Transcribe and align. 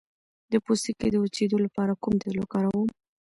د 0.51 0.53
پوستکي 0.65 1.09
د 1.11 1.15
وچیدو 1.23 1.57
لپاره 1.65 1.93
کوم 2.03 2.13
تېل 2.21 2.37
وکاروم؟ 2.39 2.89